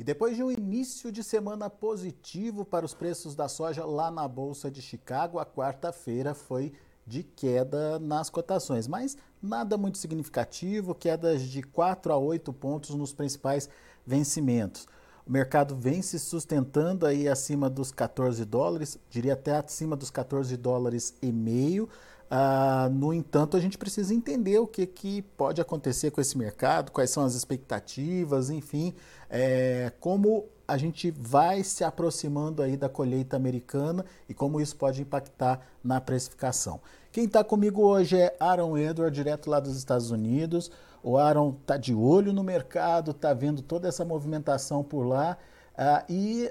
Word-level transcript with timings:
E 0.00 0.02
depois 0.02 0.34
de 0.34 0.42
um 0.42 0.50
início 0.50 1.12
de 1.12 1.22
semana 1.22 1.68
positivo 1.68 2.64
para 2.64 2.86
os 2.86 2.94
preços 2.94 3.34
da 3.34 3.48
soja 3.48 3.84
lá 3.84 4.10
na 4.10 4.26
Bolsa 4.26 4.70
de 4.70 4.80
Chicago, 4.80 5.38
a 5.38 5.44
quarta-feira 5.44 6.32
foi 6.32 6.72
de 7.06 7.22
queda 7.22 7.98
nas 7.98 8.30
cotações, 8.30 8.88
mas 8.88 9.18
nada 9.42 9.76
muito 9.76 9.98
significativo, 9.98 10.94
quedas 10.94 11.42
de 11.42 11.62
4 11.62 12.14
a 12.14 12.16
8 12.16 12.50
pontos 12.50 12.94
nos 12.94 13.12
principais 13.12 13.68
vencimentos. 14.06 14.86
O 15.26 15.30
mercado 15.30 15.76
vem 15.76 16.00
se 16.00 16.18
sustentando 16.18 17.04
aí 17.04 17.28
acima 17.28 17.68
dos 17.68 17.92
14 17.92 18.42
dólares, 18.46 18.98
diria 19.10 19.34
até 19.34 19.54
acima 19.54 19.96
dos 19.96 20.10
14 20.10 20.56
dólares 20.56 21.14
e 21.20 21.30
meio. 21.30 21.90
Ah, 22.32 22.88
no 22.92 23.12
entanto, 23.12 23.56
a 23.56 23.60
gente 23.60 23.76
precisa 23.76 24.14
entender 24.14 24.56
o 24.60 24.66
que, 24.66 24.86
que 24.86 25.22
pode 25.36 25.60
acontecer 25.60 26.12
com 26.12 26.20
esse 26.20 26.38
mercado, 26.38 26.92
quais 26.92 27.10
são 27.10 27.24
as 27.24 27.34
expectativas, 27.34 28.50
enfim, 28.50 28.94
é, 29.28 29.92
como 29.98 30.46
a 30.68 30.76
gente 30.76 31.10
vai 31.10 31.64
se 31.64 31.82
aproximando 31.82 32.62
aí 32.62 32.76
da 32.76 32.88
colheita 32.88 33.36
americana 33.36 34.04
e 34.28 34.34
como 34.34 34.60
isso 34.60 34.76
pode 34.76 35.02
impactar 35.02 35.60
na 35.82 36.00
precificação. 36.00 36.80
Quem 37.10 37.24
está 37.24 37.42
comigo 37.42 37.82
hoje 37.82 38.16
é 38.16 38.36
Aaron 38.38 38.78
Edward, 38.78 39.12
direto 39.12 39.50
lá 39.50 39.58
dos 39.58 39.76
Estados 39.76 40.12
Unidos. 40.12 40.70
O 41.02 41.18
Aaron 41.18 41.56
está 41.60 41.76
de 41.76 41.92
olho 41.92 42.32
no 42.32 42.44
mercado, 42.44 43.10
está 43.10 43.34
vendo 43.34 43.62
toda 43.62 43.88
essa 43.88 44.04
movimentação 44.04 44.84
por 44.84 45.02
lá 45.02 45.36
uh, 45.74 46.04
e 46.08 46.48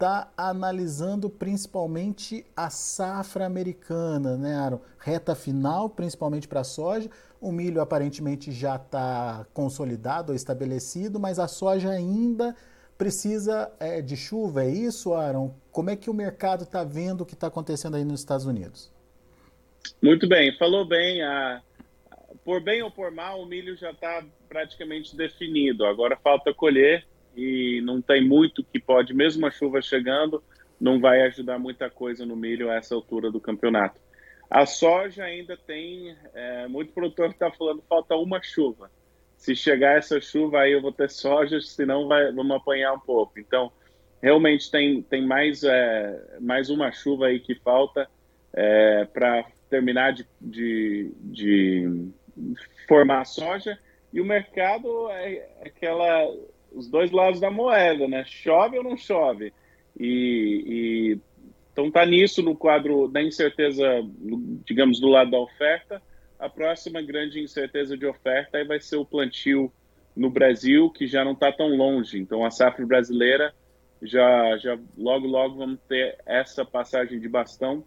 está 0.00 0.32
analisando 0.34 1.28
principalmente 1.28 2.46
a 2.56 2.70
safra 2.70 3.44
americana, 3.44 4.34
né, 4.38 4.54
Aaron? 4.56 4.80
Reta 4.98 5.34
final, 5.34 5.90
principalmente 5.90 6.48
para 6.48 6.60
a 6.60 6.64
soja. 6.64 7.10
O 7.38 7.52
milho 7.52 7.82
aparentemente 7.82 8.50
já 8.50 8.76
está 8.76 9.46
consolidado 9.52 10.32
ou 10.32 10.36
estabelecido, 10.36 11.20
mas 11.20 11.38
a 11.38 11.46
soja 11.46 11.90
ainda 11.90 12.56
precisa 12.96 13.70
é, 13.78 14.00
de 14.00 14.16
chuva, 14.16 14.64
é 14.64 14.70
isso, 14.70 15.12
Aaron? 15.12 15.54
Como 15.70 15.90
é 15.90 15.96
que 15.96 16.08
o 16.08 16.14
mercado 16.14 16.64
está 16.64 16.82
vendo 16.82 17.20
o 17.20 17.26
que 17.26 17.34
está 17.34 17.48
acontecendo 17.48 17.96
aí 17.96 18.04
nos 18.04 18.20
Estados 18.20 18.46
Unidos? 18.46 18.90
Muito 20.02 20.26
bem, 20.26 20.56
falou 20.56 20.86
bem. 20.86 21.22
A, 21.22 21.62
por 22.42 22.62
bem 22.62 22.82
ou 22.82 22.90
por 22.90 23.10
mal, 23.10 23.42
o 23.42 23.46
milho 23.46 23.76
já 23.76 23.90
está 23.90 24.24
praticamente 24.48 25.14
definido. 25.14 25.84
Agora 25.84 26.16
falta 26.16 26.54
colher 26.54 27.06
e 27.36 27.80
não 27.82 28.00
tem 28.00 28.26
muito 28.26 28.64
que 28.64 28.78
pode, 28.78 29.14
mesmo 29.14 29.46
a 29.46 29.50
chuva 29.50 29.80
chegando, 29.80 30.42
não 30.80 31.00
vai 31.00 31.22
ajudar 31.22 31.58
muita 31.58 31.90
coisa 31.90 32.24
no 32.24 32.36
milho 32.36 32.70
a 32.70 32.74
essa 32.74 32.94
altura 32.94 33.30
do 33.30 33.40
campeonato. 33.40 34.00
A 34.50 34.66
soja 34.66 35.24
ainda 35.24 35.56
tem, 35.56 36.16
é, 36.34 36.66
muito 36.66 36.92
produtor 36.92 37.30
está 37.30 37.50
falando 37.50 37.82
falta 37.88 38.16
uma 38.16 38.42
chuva 38.42 38.90
se 39.40 39.56
chegar 39.56 39.96
essa 39.96 40.20
chuva 40.20 40.60
aí 40.60 40.72
eu 40.72 40.82
vou 40.82 40.92
ter 40.92 41.08
soja, 41.08 41.58
senão 41.62 42.06
vai, 42.06 42.30
vamos 42.30 42.54
apanhar 42.54 42.92
um 42.92 43.00
pouco. 43.00 43.40
Então, 43.40 43.72
realmente 44.20 44.70
tem, 44.70 45.00
tem 45.00 45.26
mais, 45.26 45.64
é, 45.64 46.36
mais 46.38 46.68
uma 46.68 46.92
chuva 46.92 47.28
aí 47.28 47.40
que 47.40 47.54
falta 47.54 48.06
é, 48.52 49.06
para 49.06 49.46
terminar 49.70 50.12
de, 50.12 50.26
de, 50.38 51.10
de, 51.22 52.10
formar 52.86 53.22
a 53.22 53.24
soja. 53.24 53.78
E 54.12 54.20
o 54.20 54.26
mercado 54.26 55.08
é 55.08 55.48
aquela, 55.64 56.30
os 56.72 56.88
dois 56.88 57.10
lados 57.10 57.40
da 57.40 57.50
moeda, 57.50 58.06
né? 58.08 58.24
Chove 58.26 58.78
ou 58.78 58.84
não 58.84 58.96
chove? 58.96 59.52
E, 59.98 60.64
e 60.66 61.18
então 61.72 61.90
tá 61.90 62.04
nisso 62.04 62.42
no 62.42 62.56
quadro 62.56 63.08
da 63.08 63.22
incerteza, 63.22 63.86
digamos, 64.64 65.00
do 65.00 65.08
lado 65.08 65.30
da 65.30 65.38
oferta 65.38 66.02
a 66.40 66.48
próxima 66.48 67.02
grande 67.02 67.38
incerteza 67.38 67.96
de 67.98 68.06
oferta 68.06 68.64
vai 68.64 68.80
ser 68.80 68.96
o 68.96 69.04
plantio 69.04 69.70
no 70.16 70.30
Brasil, 70.30 70.88
que 70.90 71.06
já 71.06 71.22
não 71.22 71.32
está 71.32 71.52
tão 71.52 71.76
longe. 71.76 72.18
Então, 72.18 72.44
a 72.44 72.50
safra 72.50 72.84
brasileira 72.86 73.54
já, 74.00 74.56
já 74.56 74.78
logo, 74.96 75.26
logo 75.26 75.58
vamos 75.58 75.78
ter 75.86 76.18
essa 76.24 76.64
passagem 76.64 77.20
de 77.20 77.28
bastão. 77.28 77.84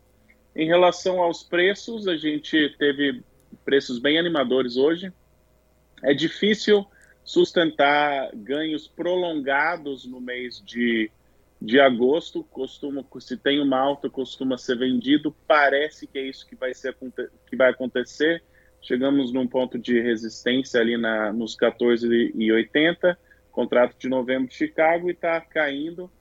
Em 0.56 0.68
relação 0.68 1.20
aos 1.20 1.42
preços, 1.42 2.08
a 2.08 2.16
gente 2.16 2.70
teve 2.78 3.24
preços 3.66 3.98
bem 3.98 4.20
animadores 4.20 4.78
hoje. 4.78 5.12
É 6.04 6.14
difícil 6.14 6.86
sustentar 7.24 8.30
ganhos 8.34 8.88
prolongados 8.88 10.06
no 10.06 10.20
mês 10.20 10.62
de, 10.66 11.10
de 11.62 11.80
agosto. 11.80 12.44
Costuma, 12.46 13.06
se 13.20 13.38
tem 13.38 13.62
uma 13.62 13.80
alta, 13.80 14.10
costuma 14.10 14.58
ser 14.58 14.78
vendido. 14.78 15.36
Parece 15.48 16.06
que 16.06 16.18
é 16.18 16.28
isso 16.28 16.48
que 16.48 16.56
vai, 16.56 16.74
ser, 16.74 16.96
que 17.48 17.56
vai 17.56 17.72
acontecer. 17.72 18.44
Chegamos 18.82 19.32
num 19.32 19.48
ponto 19.48 19.80
de 19.80 20.02
resistência 20.02 20.82
ali 20.82 20.98
na, 20.98 21.32
nos 21.32 21.56
14,80, 21.56 23.16
contrato 23.52 23.98
de 23.98 24.10
novembro 24.10 24.50
de 24.50 24.56
Chicago 24.56 25.10
e 25.10 25.14
está 25.14 25.40
caindo. 25.40 26.12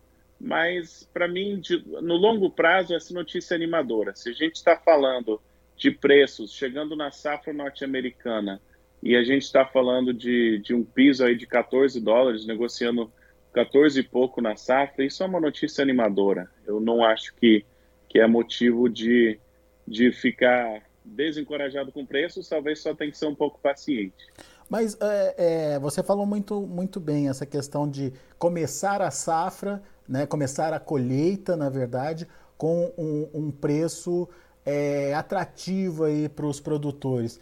Mas, 0.40 1.08
para 1.12 1.26
mim, 1.26 1.58
de, 1.60 1.84
no 2.00 2.16
longo 2.16 2.50
prazo, 2.50 2.94
essa 2.94 3.12
notícia 3.12 3.54
é 3.54 3.56
animadora. 3.56 4.14
Se 4.14 4.30
a 4.30 4.32
gente 4.32 4.56
está 4.56 4.76
falando 4.76 5.40
de 5.76 5.90
preços 5.90 6.52
chegando 6.52 6.94
na 6.94 7.10
safra 7.10 7.52
norte-americana 7.52 8.60
e 9.02 9.16
a 9.16 9.24
gente 9.24 9.42
está 9.42 9.66
falando 9.66 10.14
de, 10.14 10.58
de 10.58 10.72
um 10.72 10.84
piso 10.84 11.24
aí 11.24 11.36
de 11.36 11.46
14 11.46 12.00
dólares, 12.00 12.46
negociando 12.46 13.10
14 13.52 13.98
e 13.98 14.02
pouco 14.02 14.40
na 14.40 14.56
safra, 14.56 15.04
isso 15.04 15.22
é 15.22 15.26
uma 15.26 15.40
notícia 15.40 15.82
animadora. 15.82 16.48
Eu 16.64 16.80
não 16.80 17.04
acho 17.04 17.34
que, 17.34 17.64
que 18.08 18.20
é 18.20 18.26
motivo 18.26 18.88
de, 18.88 19.38
de 19.86 20.12
ficar 20.12 20.82
desencorajado 21.04 21.90
com 21.90 22.06
preços, 22.06 22.48
talvez 22.48 22.80
só 22.80 22.94
tem 22.94 23.10
que 23.10 23.18
ser 23.18 23.26
um 23.26 23.34
pouco 23.34 23.58
paciente. 23.60 24.24
Mas 24.70 24.96
é, 25.00 25.34
é, 25.36 25.78
você 25.80 26.02
falou 26.02 26.24
muito, 26.24 26.60
muito 26.62 27.00
bem 27.00 27.28
essa 27.28 27.44
questão 27.44 27.90
de 27.90 28.12
começar 28.38 29.02
a 29.02 29.10
safra, 29.10 29.82
né, 30.08 30.26
começar 30.26 30.72
a 30.72 30.80
colheita, 30.80 31.56
na 31.56 31.68
verdade, 31.68 32.26
com 32.56 32.92
um, 32.96 33.28
um 33.34 33.50
preço 33.50 34.28
é, 34.64 35.12
atrativo 35.12 36.04
para 36.34 36.46
os 36.46 36.60
produtores. 36.60 37.40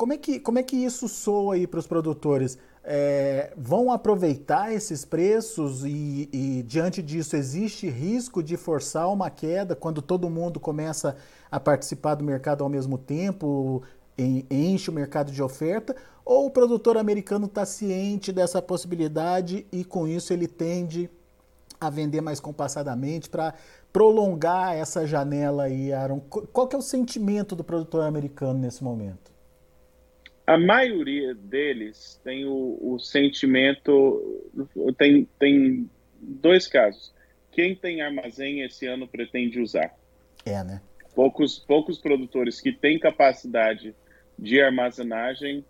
Como 0.00 0.14
é, 0.14 0.16
que, 0.16 0.40
como 0.40 0.58
é 0.58 0.62
que 0.62 0.76
isso 0.76 1.06
soa 1.06 1.56
aí 1.56 1.66
para 1.66 1.78
os 1.78 1.86
produtores? 1.86 2.56
É, 2.82 3.52
vão 3.54 3.92
aproveitar 3.92 4.72
esses 4.72 5.04
preços 5.04 5.84
e, 5.84 6.26
e, 6.32 6.62
diante 6.62 7.02
disso, 7.02 7.36
existe 7.36 7.86
risco 7.86 8.42
de 8.42 8.56
forçar 8.56 9.12
uma 9.12 9.28
queda 9.28 9.76
quando 9.76 10.00
todo 10.00 10.30
mundo 10.30 10.58
começa 10.58 11.16
a 11.50 11.60
participar 11.60 12.14
do 12.14 12.24
mercado 12.24 12.64
ao 12.64 12.70
mesmo 12.70 12.96
tempo, 12.96 13.82
enche 14.50 14.88
o 14.88 14.92
mercado 14.94 15.30
de 15.30 15.42
oferta? 15.42 15.94
Ou 16.24 16.46
o 16.46 16.50
produtor 16.50 16.96
americano 16.96 17.44
está 17.44 17.66
ciente 17.66 18.32
dessa 18.32 18.62
possibilidade 18.62 19.66
e 19.70 19.84
com 19.84 20.08
isso 20.08 20.32
ele 20.32 20.48
tende 20.48 21.10
a 21.78 21.90
vender 21.90 22.22
mais 22.22 22.40
compassadamente 22.40 23.28
para 23.28 23.52
prolongar 23.92 24.74
essa 24.74 25.06
janela 25.06 25.64
aí, 25.64 25.92
Aaron? 25.92 26.20
Qual 26.20 26.66
que 26.66 26.74
é 26.74 26.78
o 26.78 26.82
sentimento 26.82 27.54
do 27.54 27.62
produtor 27.62 28.04
americano 28.04 28.58
nesse 28.58 28.82
momento? 28.82 29.39
A 30.50 30.58
maioria 30.58 31.32
deles 31.32 32.20
tem 32.24 32.44
o, 32.44 32.76
o 32.82 32.98
sentimento. 32.98 34.50
Tem, 34.98 35.24
tem 35.38 35.88
dois 36.20 36.66
casos. 36.66 37.14
Quem 37.52 37.76
tem 37.76 38.02
armazém 38.02 38.62
esse 38.62 38.84
ano 38.84 39.06
pretende 39.06 39.60
usar. 39.60 39.94
É, 40.44 40.64
né? 40.64 40.82
Poucos, 41.14 41.56
poucos 41.56 41.98
produtores 41.98 42.60
que 42.60 42.72
têm 42.72 42.98
capacidade 42.98 43.94
de 44.36 44.60
armazenagem 44.60 45.64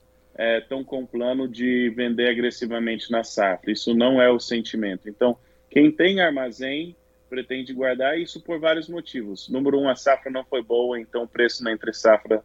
estão 0.62 0.80
é, 0.80 0.84
com 0.84 1.04
plano 1.04 1.46
de 1.46 1.90
vender 1.90 2.30
agressivamente 2.30 3.12
na 3.12 3.22
safra. 3.22 3.70
Isso 3.70 3.94
não 3.94 4.22
é 4.22 4.30
o 4.30 4.40
sentimento. 4.40 5.10
Então, 5.10 5.36
quem 5.68 5.92
tem 5.92 6.22
armazém 6.22 6.96
pretende 7.28 7.74
guardar 7.74 8.18
isso 8.18 8.40
por 8.40 8.58
vários 8.58 8.88
motivos. 8.88 9.46
Número 9.50 9.78
um, 9.78 9.90
a 9.90 9.94
safra 9.94 10.32
não 10.32 10.42
foi 10.42 10.62
boa, 10.62 10.98
então 10.98 11.24
o 11.24 11.28
preço 11.28 11.62
na 11.62 11.70
entre 11.70 11.92
safra 11.92 12.42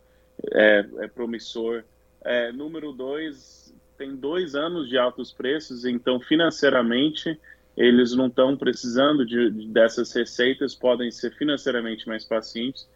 é, 0.52 0.86
é 1.00 1.08
promissor. 1.08 1.86
É, 2.26 2.52
número 2.52 2.92
dois, 2.92 3.74
tem 3.98 4.16
dois 4.16 4.56
anos 4.56 4.90
de 4.90 4.98
altos 4.98 5.32
preços, 5.32 5.86
então 5.86 6.20
financeiramente 6.20 7.40
eles 7.78 8.14
não 8.16 8.28
estão 8.28 8.58
precisando 8.58 9.26
de, 9.26 9.68
dessas 9.68 10.12
receitas, 10.14 10.74
podem 10.74 11.12
ser 11.12 11.34
financeiramente 11.36 12.08
mais 12.08 12.26
pacientes. 12.26 12.88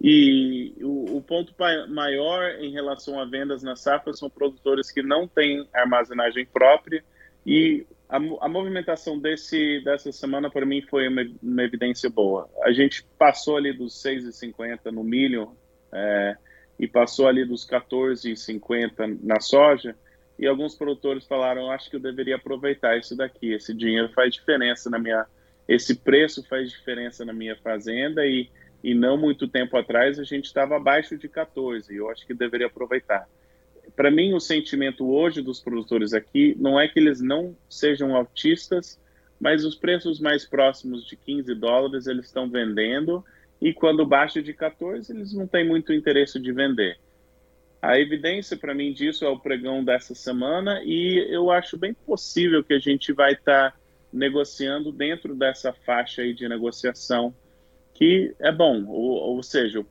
E 0.00 0.74
o, 0.80 1.18
o, 1.18 1.22
ponto 1.22 1.54
maior 1.88 2.56
em 2.58 2.72
relação 2.72 3.20
a 3.20 3.24
vendas 3.24 3.62
na 3.62 3.76
safra 3.76 4.12
são 4.14 4.28
produtores 4.28 4.90
que 4.90 5.00
não 5.00 5.28
têm 5.28 5.68
armazenagem 5.72 6.44
própria 6.44 7.04
e 7.46 7.86
a, 8.08 8.16
a 8.16 8.48
movimentação 8.48 9.18
desse, 9.18 9.80
dessa 9.84 10.10
semana 10.10 10.50
para 10.50 10.66
mim 10.66 10.82
foi 10.82 11.06
uma, 11.06 11.22
uma, 11.42 11.62
evidência 11.62 12.10
boa. 12.10 12.48
A 12.62 12.72
gente 12.72 13.04
passou 13.18 13.56
ali 13.56 13.72
dos 13.72 14.02
6,50 14.02 14.90
no 14.90 15.04
milho, 15.04 15.56
é, 15.92 16.36
e 16.78 16.88
passou 16.88 17.28
ali 17.28 17.44
dos 17.44 17.66
14,50 17.66 19.18
na 19.22 19.40
soja, 19.40 19.94
e 20.38 20.46
alguns 20.46 20.74
produtores 20.74 21.24
falaram, 21.24 21.70
acho 21.70 21.88
que 21.88 21.96
eu 21.96 22.00
deveria 22.00 22.36
aproveitar 22.36 22.98
isso 22.98 23.16
daqui, 23.16 23.52
esse 23.52 23.74
dinheiro 23.74 24.08
faz 24.12 24.34
diferença 24.34 24.90
na 24.90 24.98
minha, 24.98 25.24
esse 25.68 25.94
preço 25.94 26.42
faz 26.48 26.70
diferença 26.70 27.24
na 27.24 27.32
minha 27.32 27.56
fazenda 27.56 28.26
e, 28.26 28.50
e 28.82 28.94
não 28.94 29.16
muito 29.16 29.46
tempo 29.46 29.76
atrás 29.76 30.18
a 30.18 30.24
gente 30.24 30.46
estava 30.46 30.76
abaixo 30.76 31.16
de 31.16 31.28
14, 31.28 31.94
eu 31.94 32.10
acho 32.10 32.26
que 32.26 32.34
deveria 32.34 32.66
aproveitar. 32.66 33.28
para 33.94 34.10
mim, 34.10 34.32
o 34.32 34.40
sentimento 34.40 35.08
hoje 35.08 35.42
dos 35.42 35.60
produtores 35.60 36.12
aqui 36.12 36.56
não 36.58 36.80
é 36.80 36.88
que 36.88 36.98
eles 36.98 37.20
não 37.20 37.56
sejam 37.68 38.16
altistas, 38.16 38.98
mas 39.38 39.64
os 39.64 39.74
preços 39.74 40.18
mais 40.18 40.44
próximos 40.44 41.04
de 41.04 41.16
15 41.16 41.54
dólares 41.54 42.06
eles 42.06 42.26
estão 42.26 42.48
vendendo 42.48 43.24
e 43.62 43.72
quando 43.72 44.04
baixa 44.04 44.42
de 44.42 44.52
14 44.52 45.12
eles 45.12 45.32
não 45.32 45.46
têm 45.46 45.64
muito 45.66 45.92
interesse 45.92 46.40
de 46.40 46.52
vender. 46.52 46.98
A 47.80 47.98
evidência 47.98 48.56
para 48.56 48.74
mim 48.74 48.92
disso 48.92 49.24
é 49.24 49.28
o 49.28 49.38
pregão 49.38 49.84
dessa 49.84 50.16
semana 50.16 50.82
e 50.84 51.24
eu 51.30 51.48
acho 51.48 51.78
bem 51.78 51.94
possível 51.94 52.64
que 52.64 52.74
a 52.74 52.78
gente 52.80 53.12
vai 53.12 53.34
estar 53.34 53.70
tá 53.70 53.78
negociando 54.12 54.90
dentro 54.90 55.36
dessa 55.36 55.72
faixa 55.72 56.22
aí 56.22 56.34
de 56.34 56.48
negociação, 56.48 57.32
que 57.94 58.34
é 58.40 58.50
bom, 58.50 58.84
ou, 58.88 59.36
ou 59.36 59.42
seja, 59.44 59.86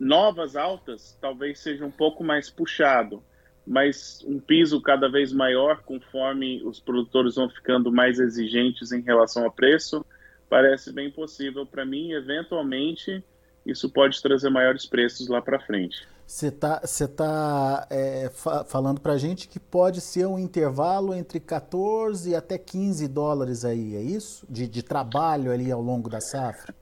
novas 0.00 0.56
altas 0.56 1.18
talvez 1.20 1.58
seja 1.58 1.84
um 1.84 1.90
pouco 1.90 2.24
mais 2.24 2.48
puxado, 2.48 3.22
mas 3.66 4.24
um 4.26 4.40
piso 4.40 4.80
cada 4.80 5.06
vez 5.06 5.34
maior 5.34 5.82
conforme 5.82 6.62
os 6.64 6.80
produtores 6.80 7.34
vão 7.34 7.50
ficando 7.50 7.92
mais 7.92 8.18
exigentes 8.18 8.90
em 8.90 9.02
relação 9.02 9.46
a 9.46 9.50
preço, 9.50 10.04
parece 10.48 10.92
bem 10.92 11.10
possível 11.10 11.66
para 11.66 11.84
mim, 11.84 12.12
eventualmente 12.12 13.22
isso 13.64 13.90
pode 13.90 14.22
trazer 14.22 14.48
maiores 14.48 14.86
preços 14.86 15.28
lá 15.28 15.42
para 15.42 15.58
frente. 15.58 16.06
Você 16.26 16.48
está 16.48 16.80
você 16.80 17.06
tá, 17.06 17.86
é, 17.90 18.30
fa 18.32 18.64
falando 18.64 19.00
para 19.00 19.12
a 19.12 19.18
gente 19.18 19.48
que 19.48 19.60
pode 19.60 20.00
ser 20.00 20.26
um 20.26 20.38
intervalo 20.38 21.14
entre 21.14 21.38
14 21.38 22.30
e 22.30 22.34
até 22.34 22.58
15 22.58 23.06
dólares 23.08 23.64
aí, 23.64 23.94
é 23.96 24.02
isso? 24.02 24.44
De, 24.48 24.66
de 24.66 24.82
trabalho 24.82 25.52
ali 25.52 25.70
ao 25.70 25.80
longo 25.80 26.08
da 26.08 26.20
safra? 26.20 26.74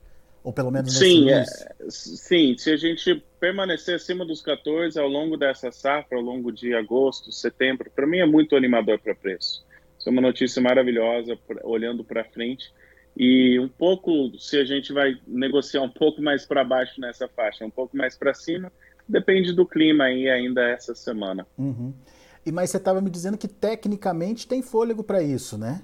Ou 0.43 0.53
pelo 0.53 0.71
menos 0.71 0.93
sim, 0.93 1.31
é, 1.31 1.43
sim, 1.89 2.55
se 2.59 2.71
a 2.71 2.77
gente 2.77 3.23
permanecer 3.41 3.95
acima 3.95 4.27
dos 4.27 4.43
14 4.43 4.99
ao 4.99 5.09
longo 5.09 5.39
dessa 5.39 5.73
safra, 5.73 6.19
ao 6.19 6.23
longo 6.23 6.53
de 6.53 6.75
agosto, 6.75 7.33
setembro, 7.33 7.91
para 7.91 8.07
mim 8.07 8.19
é 8.19 8.27
muito 8.27 8.55
animador 8.55 8.99
para 8.99 9.15
preço. 9.15 9.65
Isso 9.99 10.09
é 10.09 10.13
uma 10.13 10.21
notícia 10.21 10.61
maravilhosa, 10.61 11.39
olhando 11.63 12.05
para 12.05 12.25
frente. 12.25 12.71
E 13.17 13.59
um 13.61 13.69
pouco, 13.69 14.37
se 14.39 14.59
a 14.59 14.65
gente 14.65 14.93
vai 14.93 15.17
negociar 15.27 15.83
um 15.83 15.89
pouco 15.89 16.21
mais 16.21 16.45
para 16.45 16.65
baixo 16.65 17.01
nessa 17.01 17.29
faixa, 17.29 17.65
um 17.65 17.71
pouco 17.71 17.97
mais 17.97 18.19
para 18.19 18.35
cima, 18.35 18.73
Depende 19.09 19.53
do 19.53 19.67
clima 19.67 20.05
aí 20.05 20.29
ainda 20.29 20.63
essa 20.63 20.95
semana. 20.95 21.47
Uhum. 21.59 21.93
E 22.45 22.51
mas 22.51 22.71
você 22.71 22.79
estava 22.79 23.01
me 23.01 23.11
dizendo 23.11 23.39
que 23.39 23.49
tecnicamente 23.49 24.47
tem 24.47 24.63
fôlego 24.63 25.05
para 25.05 25.23
isso, 25.23 25.59
né? 25.59 25.83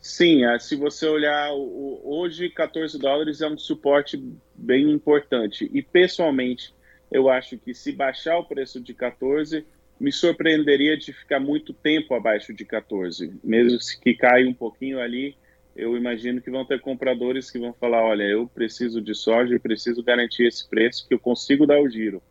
Sim, 0.00 0.44
é, 0.44 0.58
se 0.58 0.76
você 0.76 1.06
olhar 1.06 1.52
hoje 1.52 2.48
14 2.48 2.98
dólares 2.98 3.40
é 3.40 3.48
um 3.48 3.58
suporte 3.58 4.22
bem 4.54 4.90
importante 4.90 5.70
e 5.74 5.82
pessoalmente 5.82 6.74
eu 7.12 7.28
acho 7.28 7.58
que 7.58 7.74
se 7.74 7.92
baixar 7.92 8.38
o 8.38 8.44
preço 8.44 8.80
de 8.80 8.94
14 8.94 9.66
me 9.98 10.10
surpreenderia 10.10 10.96
de 10.96 11.12
ficar 11.12 11.38
muito 11.38 11.74
tempo 11.74 12.14
abaixo 12.14 12.54
de 12.54 12.64
14, 12.64 13.38
mesmo 13.44 13.78
que 14.00 14.14
caia 14.14 14.48
um 14.48 14.54
pouquinho 14.54 15.00
ali 15.00 15.36
eu 15.74 15.96
imagino 15.96 16.40
que 16.40 16.50
vão 16.50 16.64
ter 16.64 16.80
compradores 16.80 17.50
que 17.50 17.58
vão 17.58 17.72
falar: 17.72 18.02
olha, 18.02 18.24
eu 18.24 18.46
preciso 18.48 19.00
de 19.00 19.14
soja 19.14 19.54
e 19.54 19.58
preciso 19.58 20.02
garantir 20.02 20.46
esse 20.46 20.68
preço 20.68 21.06
que 21.06 21.14
eu 21.14 21.18
consigo 21.18 21.66
dar 21.66 21.80
o 21.80 21.88
giro. 21.88 22.22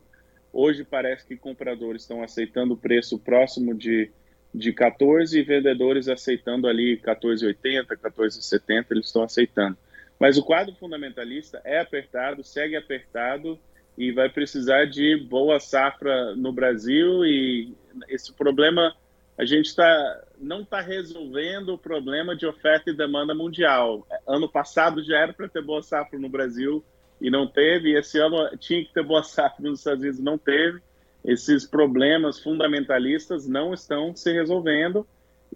Hoje 0.52 0.84
parece 0.84 1.26
que 1.26 1.36
compradores 1.36 2.02
estão 2.02 2.22
aceitando 2.22 2.74
o 2.74 2.76
preço 2.76 3.18
próximo 3.18 3.74
de, 3.74 4.10
de 4.52 4.72
14 4.72 5.38
e 5.38 5.42
vendedores 5.42 6.08
aceitando 6.08 6.66
ali 6.66 6.98
14,80, 6.98 7.86
14,70, 7.86 8.86
eles 8.90 9.06
estão 9.06 9.22
aceitando. 9.22 9.76
Mas 10.18 10.36
o 10.36 10.44
quadro 10.44 10.74
fundamentalista 10.74 11.62
é 11.64 11.80
apertado, 11.80 12.42
segue 12.42 12.76
apertado 12.76 13.58
e 13.96 14.12
vai 14.12 14.28
precisar 14.28 14.86
de 14.86 15.16
boa 15.16 15.60
safra 15.60 16.34
no 16.34 16.52
Brasil 16.52 17.24
e 17.24 17.74
esse 18.08 18.32
problema 18.32 18.94
a 19.40 19.44
gente 19.46 19.74
tá, 19.74 20.22
não 20.38 20.60
está 20.60 20.82
resolvendo 20.82 21.70
o 21.70 21.78
problema 21.78 22.36
de 22.36 22.44
oferta 22.44 22.90
e 22.90 22.94
demanda 22.94 23.34
mundial. 23.34 24.06
Ano 24.28 24.46
passado 24.46 25.02
já 25.02 25.16
era 25.16 25.32
para 25.32 25.48
ter 25.48 25.64
boa 25.64 25.82
safra 25.82 26.18
no 26.18 26.28
Brasil 26.28 26.84
e 27.18 27.30
não 27.30 27.46
teve, 27.46 27.88
e 27.88 27.96
esse 27.96 28.18
ano 28.18 28.36
tinha 28.58 28.84
que 28.84 28.92
ter 28.92 29.02
boa 29.02 29.22
safra 29.24 29.66
nos 29.66 29.78
Estados 29.78 30.02
Unidos 30.02 30.20
não 30.20 30.36
teve. 30.36 30.82
Esses 31.24 31.66
problemas 31.66 32.38
fundamentalistas 32.38 33.48
não 33.48 33.72
estão 33.72 34.14
se 34.14 34.30
resolvendo 34.30 35.06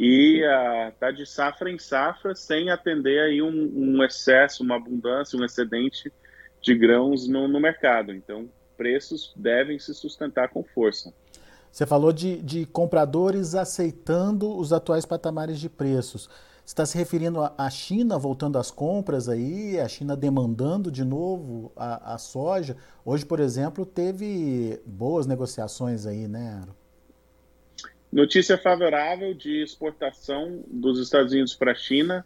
e 0.00 0.40
está 0.88 1.10
uh, 1.10 1.12
de 1.12 1.26
safra 1.26 1.70
em 1.70 1.78
safra 1.78 2.34
sem 2.34 2.70
atender 2.70 3.20
aí 3.20 3.42
um, 3.42 3.50
um, 3.50 4.02
excesso, 4.02 4.62
uma 4.62 4.76
abundância, 4.76 5.38
um 5.38 5.44
excedente 5.44 6.10
de 6.62 6.74
grãos 6.74 7.28
no, 7.28 7.46
no 7.46 7.60
mercado. 7.60 8.14
Então, 8.14 8.48
preços 8.78 9.30
devem 9.36 9.78
se 9.78 9.92
sustentar 9.92 10.48
com 10.48 10.64
força. 10.64 11.12
Você 11.74 11.84
falou 11.84 12.12
de, 12.12 12.40
de 12.40 12.66
compradores 12.66 13.56
aceitando 13.56 14.56
os 14.56 14.72
atuais 14.72 15.04
patamares 15.04 15.58
de 15.58 15.68
preços. 15.68 16.28
Você 16.64 16.66
está 16.66 16.86
se 16.86 16.96
referindo 16.96 17.40
à 17.58 17.68
China 17.68 18.16
voltando 18.16 18.58
às 18.58 18.70
compras 18.70 19.28
aí, 19.28 19.80
a 19.80 19.88
China 19.88 20.16
demandando 20.16 20.88
de 20.88 21.04
novo 21.04 21.72
a, 21.74 22.14
a, 22.14 22.16
soja. 22.16 22.76
Hoje, 23.04 23.26
por 23.26 23.40
exemplo, 23.40 23.84
teve 23.84 24.80
boas 24.86 25.26
negociações 25.26 26.06
aí, 26.06 26.28
né, 26.28 26.60
Aro? 26.62 26.76
Notícia 28.12 28.56
favorável 28.56 29.34
de 29.34 29.60
exportação 29.60 30.62
dos 30.68 31.00
Estados 31.00 31.32
Unidos 31.32 31.56
para 31.56 31.72
a 31.72 31.74
China 31.74 32.24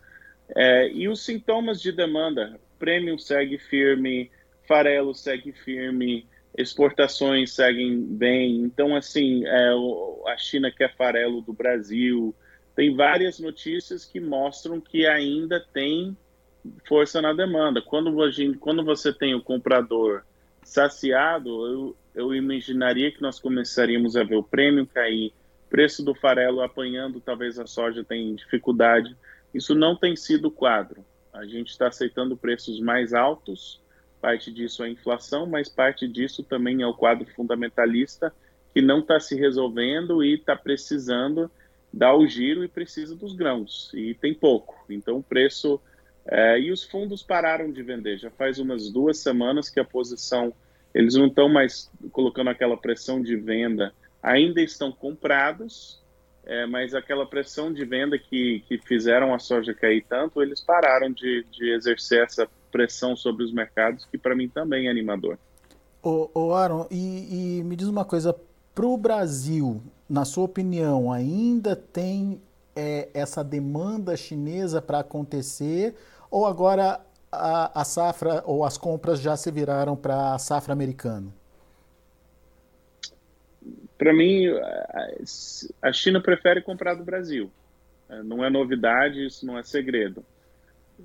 é, 0.54 0.92
e 0.92 1.08
os 1.08 1.24
sintomas 1.24 1.80
de 1.80 1.90
demanda. 1.90 2.60
Prêmio 2.78 3.18
segue 3.18 3.56
firme, 3.56 4.30
farelo 4.66 5.14
segue 5.14 5.52
firme, 5.52 6.26
exportações 6.56 7.52
seguem 7.52 8.00
bem. 8.00 8.60
Então, 8.60 8.96
assim, 8.96 9.44
é, 9.46 9.70
a 10.26 10.36
China 10.36 10.70
quer 10.70 10.94
farelo 10.96 11.40
do 11.40 11.52
Brasil. 11.52 12.34
Tem 12.74 12.94
várias 12.94 13.38
notícias 13.38 14.04
que 14.04 14.20
mostram 14.20 14.80
que 14.80 15.06
ainda 15.06 15.60
tem 15.72 16.16
força 16.86 17.20
na 17.20 17.32
demanda. 17.32 17.80
Quando, 17.82 18.14
quando 18.58 18.84
você 18.84 19.12
tem 19.12 19.34
o 19.34 19.42
comprador 19.42 20.22
saciado, 20.62 21.48
eu, 21.66 21.96
eu 22.14 22.34
imaginaria 22.34 23.10
que 23.10 23.22
nós 23.22 23.38
começaríamos 23.40 24.16
a 24.16 24.24
ver 24.24 24.36
o 24.36 24.42
prêmio 24.42 24.86
cair, 24.86 25.32
preço 25.70 26.04
do 26.04 26.14
farelo 26.14 26.62
apanhando, 26.62 27.20
talvez 27.20 27.58
a 27.58 27.66
soja 27.66 28.04
tenha 28.04 28.34
dificuldade. 28.34 29.16
Isso 29.52 29.74
não 29.74 29.96
tem 29.96 30.14
sido 30.16 30.48
o 30.48 30.52
quadro. 30.52 31.04
A 31.32 31.46
gente 31.46 31.68
está 31.68 31.88
aceitando 31.88 32.36
preços 32.36 32.80
mais 32.80 33.14
altos, 33.14 33.80
parte 34.20 34.52
disso 34.52 34.84
é 34.84 34.90
inflação, 34.90 35.46
mas 35.46 35.68
parte 35.68 36.06
disso 36.06 36.42
também 36.42 36.82
é 36.82 36.86
o 36.86 36.94
quadro 36.94 37.26
fundamentalista 37.34 38.32
que 38.74 38.82
não 38.82 39.00
está 39.00 39.18
se 39.18 39.34
resolvendo 39.34 40.22
e 40.22 40.34
está 40.34 40.54
precisando 40.54 41.50
dar 41.92 42.14
o 42.14 42.26
giro 42.26 42.62
e 42.62 42.68
precisa 42.68 43.16
dos 43.16 43.34
grãos 43.34 43.90
e 43.94 44.14
tem 44.14 44.34
pouco. 44.34 44.84
Então 44.90 45.16
o 45.16 45.22
preço 45.22 45.80
é, 46.26 46.60
e 46.60 46.70
os 46.70 46.84
fundos 46.84 47.22
pararam 47.22 47.72
de 47.72 47.82
vender. 47.82 48.18
Já 48.18 48.30
faz 48.30 48.58
umas 48.58 48.90
duas 48.90 49.18
semanas 49.18 49.70
que 49.70 49.80
a 49.80 49.84
posição 49.84 50.52
eles 50.94 51.14
não 51.14 51.26
estão 51.26 51.48
mais 51.48 51.90
colocando 52.12 52.50
aquela 52.50 52.76
pressão 52.76 53.22
de 53.22 53.36
venda. 53.36 53.92
Ainda 54.22 54.60
estão 54.60 54.90
comprados, 54.90 56.02
é, 56.44 56.66
mas 56.66 56.94
aquela 56.94 57.26
pressão 57.26 57.72
de 57.72 57.84
venda 57.84 58.18
que, 58.18 58.64
que 58.66 58.78
fizeram 58.78 59.34
a 59.34 59.38
soja 59.38 59.74
cair 59.74 60.04
tanto, 60.08 60.42
eles 60.42 60.60
pararam 60.60 61.10
de, 61.12 61.44
de 61.50 61.70
exercer 61.70 62.24
essa 62.24 62.48
pressão 62.70 63.16
sobre 63.16 63.44
os 63.44 63.52
mercados, 63.52 64.04
que 64.04 64.18
para 64.18 64.34
mim 64.34 64.48
também 64.48 64.86
é 64.86 64.90
animador. 64.90 65.38
Ô, 66.02 66.30
ô 66.32 66.54
Aaron, 66.54 66.86
e, 66.90 67.58
e 67.58 67.64
me 67.64 67.74
diz 67.76 67.88
uma 67.88 68.04
coisa, 68.04 68.34
para 68.74 68.86
o 68.86 68.96
Brasil, 68.96 69.82
na 70.08 70.24
sua 70.24 70.44
opinião, 70.44 71.12
ainda 71.12 71.74
tem 71.74 72.40
é, 72.76 73.08
essa 73.12 73.42
demanda 73.42 74.16
chinesa 74.16 74.80
para 74.80 75.00
acontecer, 75.00 75.96
ou 76.30 76.46
agora 76.46 77.00
a, 77.30 77.80
a, 77.80 77.84
safra 77.84 78.42
ou 78.46 78.64
as 78.64 78.78
compras 78.78 79.20
já 79.20 79.36
se 79.36 79.50
viraram 79.50 79.96
para 79.96 80.34
a 80.34 80.38
safra 80.38 80.72
americana? 80.72 81.34
Para 83.98 84.14
mim, 84.14 84.44
a 85.82 85.92
China 85.92 86.20
prefere 86.22 86.62
comprar 86.62 86.94
do 86.94 87.02
Brasil. 87.02 87.50
Não 88.24 88.44
é 88.44 88.48
novidade, 88.48 89.26
isso 89.26 89.44
não 89.44 89.58
é 89.58 89.64
segredo 89.64 90.24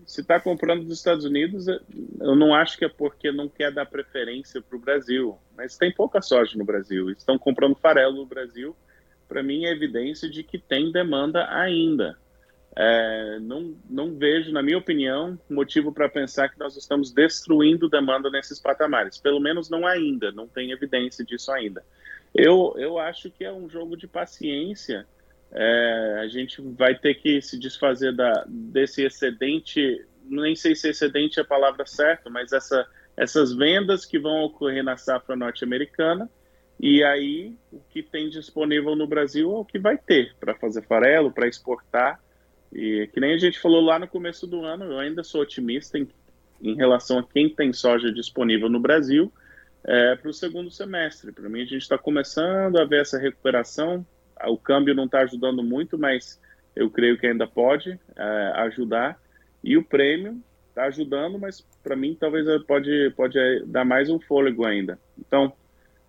se 0.05 0.21
está 0.21 0.39
comprando 0.39 0.83
dos 0.83 0.97
Estados 0.97 1.25
Unidos, 1.25 1.67
eu 1.67 2.35
não 2.35 2.53
acho 2.53 2.77
que 2.77 2.85
é 2.85 2.89
porque 2.89 3.31
não 3.31 3.47
quer 3.47 3.71
dar 3.71 3.85
preferência 3.85 4.61
para 4.61 4.75
o 4.75 4.79
Brasil, 4.79 5.37
mas 5.55 5.77
tem 5.77 5.91
pouca 5.91 6.21
soja 6.21 6.57
no 6.57 6.65
Brasil. 6.65 7.09
Estão 7.09 7.37
comprando 7.37 7.75
farelo 7.75 8.17
no 8.17 8.25
Brasil. 8.25 8.75
Para 9.27 9.43
mim, 9.43 9.65
é 9.65 9.71
evidência 9.71 10.29
de 10.29 10.43
que 10.43 10.57
tem 10.57 10.91
demanda 10.91 11.47
ainda. 11.49 12.17
É, 12.75 13.37
não, 13.39 13.75
não 13.87 14.15
vejo, 14.15 14.51
na 14.51 14.63
minha 14.63 14.77
opinião, 14.77 15.39
motivo 15.49 15.93
para 15.93 16.09
pensar 16.09 16.49
que 16.49 16.59
nós 16.59 16.75
estamos 16.75 17.11
destruindo 17.11 17.89
demanda 17.89 18.29
nesses 18.29 18.59
patamares. 18.59 19.17
Pelo 19.17 19.39
menos 19.39 19.69
não 19.69 19.85
ainda, 19.85 20.31
não 20.31 20.47
tem 20.47 20.71
evidência 20.71 21.23
disso 21.23 21.51
ainda. 21.51 21.83
Eu, 22.33 22.73
eu 22.77 22.97
acho 22.97 23.29
que 23.29 23.45
é 23.45 23.53
um 23.53 23.69
jogo 23.69 23.95
de 23.95 24.07
paciência 24.07 25.05
é, 25.53 26.19
a 26.21 26.27
gente 26.27 26.61
vai 26.61 26.95
ter 26.97 27.13
que 27.15 27.41
se 27.41 27.59
desfazer 27.59 28.15
da, 28.15 28.43
desse 28.47 29.03
excedente, 29.03 30.03
nem 30.25 30.55
sei 30.55 30.75
se 30.75 30.89
excedente 30.89 31.39
é 31.39 31.43
a 31.43 31.45
palavra 31.45 31.85
certa, 31.85 32.29
mas 32.29 32.51
essa, 32.51 32.87
essas 33.15 33.53
vendas 33.53 34.03
que 34.05 34.17
vão 34.17 34.43
ocorrer 34.43 34.83
na 34.83 34.97
safra 34.97 35.35
norte-americana 35.35 36.29
E 36.79 37.03
aí, 37.03 37.55
o 37.71 37.79
que 37.91 38.01
tem 38.01 38.29
disponível 38.29 38.95
no 38.95 39.05
Brasil 39.05 39.51
é 39.51 39.59
o 39.59 39.65
que 39.65 39.77
vai 39.77 39.97
ter 39.97 40.35
para 40.39 40.55
fazer 40.55 40.81
farelo, 40.87 41.31
para 41.31 41.47
exportar. 41.47 42.19
E 42.71 43.07
que 43.13 43.19
nem 43.19 43.33
a 43.33 43.37
gente 43.37 43.59
falou 43.59 43.81
lá 43.81 43.99
no 43.99 44.07
começo 44.07 44.47
do 44.47 44.65
ano, 44.65 44.85
eu 44.85 44.97
ainda 44.97 45.23
sou 45.23 45.41
otimista 45.41 45.99
em, 45.99 46.07
em 46.61 46.75
relação 46.75 47.19
a 47.19 47.23
quem 47.23 47.47
tem 47.47 47.71
soja 47.71 48.11
disponível 48.11 48.67
no 48.67 48.79
Brasil 48.79 49.31
é, 49.83 50.15
para 50.15 50.29
o 50.29 50.33
segundo 50.33 50.71
semestre. 50.71 51.31
Para 51.31 51.47
mim, 51.47 51.61
a 51.61 51.65
gente 51.65 51.83
está 51.83 51.97
começando 51.97 52.77
a 52.77 52.85
ver 52.85 53.01
essa 53.01 53.19
recuperação. 53.19 54.03
O 54.45 54.57
câmbio 54.57 54.95
não 54.95 55.05
está 55.05 55.19
ajudando 55.19 55.63
muito, 55.63 55.97
mas 55.97 56.39
eu 56.75 56.89
creio 56.89 57.17
que 57.17 57.27
ainda 57.27 57.47
pode 57.47 57.99
é, 58.15 58.51
ajudar. 58.55 59.19
E 59.63 59.77
o 59.77 59.83
prêmio 59.83 60.41
está 60.69 60.85
ajudando, 60.85 61.39
mas 61.39 61.61
para 61.83 61.95
mim 61.95 62.17
talvez 62.19 62.45
pode, 62.63 63.11
pode 63.15 63.65
dar 63.65 63.85
mais 63.85 64.09
um 64.09 64.19
fôlego 64.19 64.65
ainda. 64.65 64.99
Então, 65.17 65.53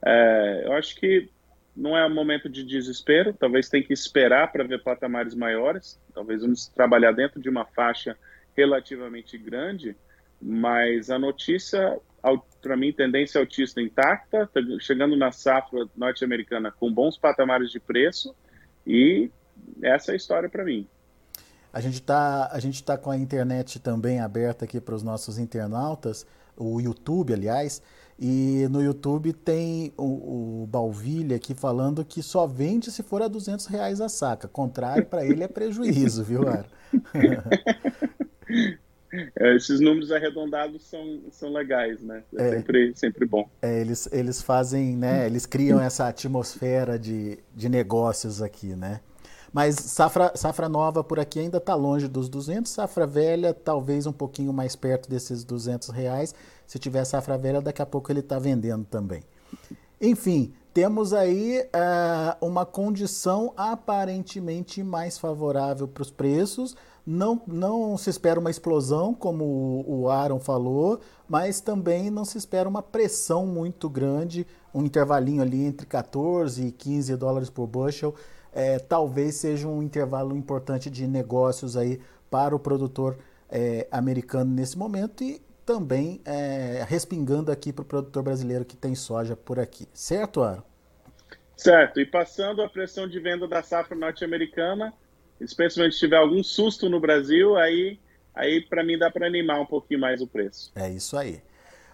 é, 0.05 0.62
eu 0.64 0.73
acho 0.73 0.97
que 0.97 1.29
não 1.76 1.97
é 1.97 2.07
um 2.07 2.14
momento 2.14 2.49
de 2.49 2.64
desespero, 2.64 3.35
talvez 3.35 3.69
tenha 3.69 3.83
que 3.83 3.93
esperar 3.93 4.50
para 4.53 4.64
ver 4.64 4.83
patamares 4.83 5.35
maiores, 5.35 6.00
talvez 6.14 6.43
vamos 6.43 6.69
trabalhar 6.69 7.12
dentro 7.12 7.41
de 7.41 7.49
uma 7.49 7.64
faixa 7.64 8.17
relativamente 8.57 9.37
grande, 9.37 9.97
mas 10.41 11.11
a 11.11 11.19
notícia, 11.19 11.99
para 12.62 12.76
mim, 12.76 12.93
tendência 12.93 13.40
altista 13.40 13.81
intacta, 13.81 14.47
tá 14.47 14.61
chegando 14.81 15.16
na 15.16 15.31
safra 15.31 15.87
norte-americana 15.97 16.71
com 16.71 16.93
bons 16.93 17.19
patamares 17.19 17.71
de 17.71 17.78
preço, 17.78 18.35
e 18.87 19.31
essa 19.83 20.12
é 20.12 20.14
a 20.14 20.16
história 20.16 20.49
para 20.49 20.64
mim. 20.64 20.87
A 21.73 21.81
gente 21.81 21.95
está 21.95 22.49
tá 22.87 22.99
com 22.99 23.11
a 23.11 23.16
internet 23.16 23.81
também 23.81 24.21
aberta 24.21 24.64
aqui 24.64 24.81
para 24.81 24.95
os 24.95 25.02
nossos 25.02 25.38
internautas, 25.38 26.26
o 26.57 26.81
YouTube, 26.81 27.35
aliás, 27.35 27.83
e 28.19 28.69
no 28.71 28.81
YouTube 28.81 29.33
tem 29.33 29.93
o, 29.97 30.62
o 30.62 30.66
Balvilha 30.69 31.37
aqui 31.37 31.52
falando 31.52 32.04
que 32.04 32.23
só 32.23 32.47
vende 32.47 32.93
se 32.93 33.02
for 33.02 33.23
a 33.23 33.28
200 33.28 33.66
reais 33.66 34.00
a 34.00 34.09
saca. 34.09 34.47
Contrário, 34.47 35.04
para 35.04 35.26
ele 35.26 35.43
é 35.43 35.49
prejuízo, 35.49 36.23
viu, 36.23 36.49
Ara? 36.49 36.66
É, 39.38 39.54
esses 39.56 39.80
números 39.80 40.11
arredondados 40.11 40.83
são, 40.85 41.21
são 41.30 41.52
legais, 41.52 42.00
né? 42.02 42.23
É, 42.37 42.49
é, 42.49 42.50
sempre, 42.56 42.92
sempre 42.97 43.26
bom. 43.26 43.49
É, 43.62 43.80
eles, 43.80 44.09
eles 44.12 44.42
fazem, 44.42 44.97
né? 44.97 45.26
Eles 45.26 45.47
criam 45.47 45.80
essa 45.80 46.09
atmosfera 46.09 46.99
de, 46.99 47.38
de 47.54 47.68
negócios 47.68 48.42
aqui, 48.42 48.75
né? 48.75 49.00
Mas 49.52 49.76
safra, 49.76 50.33
safra 50.35 50.68
nova 50.68 51.04
por 51.04 51.21
aqui 51.21 51.38
ainda 51.38 51.59
está 51.59 51.76
longe 51.76 52.09
dos 52.09 52.28
200, 52.28 52.71
safra 52.73 53.06
velha 53.06 53.54
talvez 53.54 54.04
um 54.04 54.12
pouquinho 54.12 54.52
mais 54.52 54.75
perto 54.75 55.09
desses 55.09 55.44
200 55.44 55.90
reais. 55.90 56.35
Se 56.66 56.76
tiver 56.76 57.04
safra 57.04 57.38
velha, 57.38 57.61
daqui 57.61 57.80
a 57.80 57.87
pouco 57.87 58.11
ele 58.11 58.18
está 58.18 58.37
vendendo 58.37 58.85
também. 58.85 59.23
Enfim, 60.00 60.52
temos 60.75 61.12
aí 61.12 61.61
uh, 61.61 62.44
uma 62.44 62.66
condição 62.66 63.52
aparentemente 63.56 64.83
mais 64.83 65.16
favorável 65.16 65.87
para 65.87 66.02
os 66.02 66.11
preços. 66.11 66.76
Não, 67.06 67.42
não 67.46 67.99
se 67.99 68.08
espera 68.08 68.40
uma 68.40 68.50
explosão, 68.50 69.12
como 69.12 69.84
o, 69.87 70.08
Aaron 70.08 70.40
falou, 70.40 71.00
mas 71.28 71.61
também 71.61 72.11
não 72.11 72.25
se 72.25 72.38
espera 72.38 72.68
uma 72.68 72.82
pressão 72.82 73.46
muito 73.46 73.90
grande, 73.90 74.46
um 74.73 74.82
intervalinho 74.82 75.42
ali 75.42 75.66
entre 75.66 75.87
14 75.87 76.66
e 76.66 76.73
15 76.73 77.14
dólares 77.16 77.50
por 77.50 77.66
bushel 77.66 78.14
é, 78.54 78.78
talvez 78.78 79.34
seja 79.34 79.66
um 79.66 79.82
intervalo 79.82 80.37
importante 80.37 80.88
de 80.88 81.06
negócios 81.08 81.76
aí 81.76 82.00
para 82.30 82.54
o 82.54 82.58
produtor 82.58 83.18
é, 83.50 83.87
americano 83.90 84.54
nesse 84.54 84.78
momento 84.78 85.25
e 85.25 85.42
também 85.66 86.20
é, 86.25 86.84
respingando 86.87 87.50
aqui 87.50 87.73
para 87.73 87.82
o 87.82 87.84
produtor 87.84 88.23
brasileiro 88.23 88.64
que 88.64 88.76
tem 88.76 88.94
soja 88.94 89.34
por 89.34 89.58
aqui. 89.58 89.88
Certo, 89.92 90.42
Aro? 90.42 90.62
Certo. 91.56 92.00
E 92.00 92.06
passando 92.06 92.62
a 92.62 92.68
pressão 92.68 93.08
de 93.08 93.18
venda 93.18 93.49
da 93.49 93.62
safra 93.62 93.96
norte-americana, 93.96 94.92
especialmente 95.46 95.94
se 95.94 96.00
tiver 96.00 96.16
algum 96.16 96.42
susto 96.42 96.88
no 96.88 97.00
Brasil, 97.00 97.56
aí, 97.56 97.98
aí 98.34 98.60
para 98.60 98.84
mim 98.84 98.98
dá 98.98 99.10
para 99.10 99.26
animar 99.26 99.60
um 99.60 99.66
pouquinho 99.66 100.00
mais 100.00 100.20
o 100.20 100.26
preço. 100.26 100.72
É 100.74 100.90
isso 100.90 101.16
aí. 101.16 101.42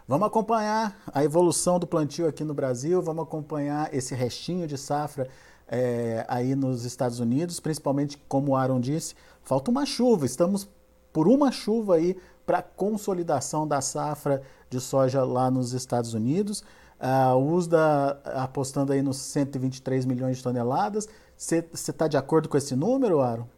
Vamos 0.07 0.27
acompanhar 0.27 1.01
a 1.15 1.23
evolução 1.23 1.79
do 1.79 1.87
plantio 1.87 2.27
aqui 2.27 2.43
no 2.43 2.53
Brasil, 2.53 3.01
vamos 3.01 3.23
acompanhar 3.23 3.95
esse 3.95 4.15
restinho 4.15 4.67
de 4.67 4.77
safra 4.77 5.29
é, 5.69 6.25
aí 6.27 6.57
nos 6.57 6.85
Estados 6.85 7.21
Unidos, 7.21 7.61
principalmente 7.61 8.19
como 8.29 8.51
o 8.53 8.57
Aaron 8.57 8.81
disse, 8.81 9.15
falta 9.45 9.71
uma 9.71 9.87
chuva. 9.87 10.27
Estamos 10.27 10.69
por 11.13 11.29
uma 11.29 11.53
chuva 11.53 11.95
aí 11.95 12.17
para 12.45 12.61
consolidação 12.61 13.67
da 13.67 13.81
safra 13.81 14.43
de 14.69 14.81
soja 14.81 15.23
lá 15.23 15.49
nos 15.49 15.73
Estados 15.73 16.13
Unidos. 16.13 16.65
A 16.99 17.37
USDA 17.37 18.21
apostando 18.35 18.93
aí 18.93 19.01
nos 19.01 19.17
123 19.17 20.05
milhões 20.05 20.39
de 20.39 20.43
toneladas. 20.43 21.09
Você 21.41 21.65
está 21.73 22.07
de 22.07 22.19
acordo 22.19 22.51
com 22.51 22.59
esse 22.59 22.77
número, 22.77 23.21
Aaron? 23.21 23.49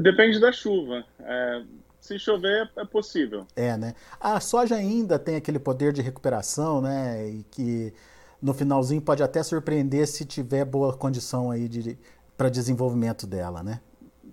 Depende 0.00 0.40
da 0.40 0.50
chuva. 0.50 1.04
É, 1.20 1.62
se 2.00 2.18
chover, 2.18 2.68
é 2.76 2.84
possível. 2.84 3.46
É, 3.54 3.76
né? 3.76 3.94
A 4.18 4.40
soja 4.40 4.74
ainda 4.74 5.16
tem 5.16 5.36
aquele 5.36 5.60
poder 5.60 5.92
de 5.92 6.02
recuperação, 6.02 6.82
né? 6.82 7.28
E 7.28 7.44
que 7.44 7.94
no 8.42 8.52
finalzinho 8.52 9.00
pode 9.00 9.22
até 9.22 9.44
surpreender 9.44 10.08
se 10.08 10.24
tiver 10.24 10.64
boa 10.64 10.92
condição 10.92 11.52
aí 11.52 11.68
de, 11.68 11.96
para 12.36 12.48
desenvolvimento 12.48 13.24
dela, 13.24 13.62
né? 13.62 13.80